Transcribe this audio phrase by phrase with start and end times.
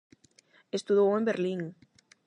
[0.77, 1.61] Estudou en Berlín.